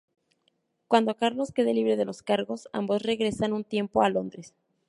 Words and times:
Cuando 0.87 1.15
Carlos 1.15 1.51
queda 1.51 1.71
libre 1.73 1.95
de 1.95 2.05
los 2.05 2.23
cargos, 2.23 2.69
ambos 2.73 3.03
regresan 3.03 3.53
un 3.53 3.63
tiempo 3.63 4.01
a 4.01 4.09
Londres. 4.09 4.55